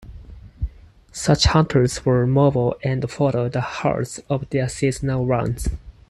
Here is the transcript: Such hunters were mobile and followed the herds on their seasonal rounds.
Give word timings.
Such 1.11 1.43
hunters 1.43 2.03
were 2.05 2.25
mobile 2.25 2.75
and 2.83 3.07
followed 3.07 3.51
the 3.51 3.61
herds 3.61 4.19
on 4.31 4.47
their 4.49 4.67
seasonal 4.67 5.27
rounds. 5.27 5.69